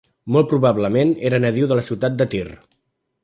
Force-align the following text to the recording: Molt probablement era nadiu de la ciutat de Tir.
Molt 0.35 0.47
probablement 0.53 1.11
era 1.29 1.41
nadiu 1.45 1.69
de 1.73 1.77
la 1.81 1.85
ciutat 1.91 2.17
de 2.23 2.29
Tir. 2.35 2.45